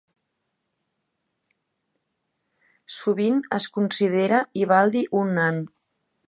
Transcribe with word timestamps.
Sovint 2.95 3.37
es 3.59 3.69
considera 3.77 4.41
Ivaldi 4.63 5.05
un 5.23 5.31
nan. 5.41 5.63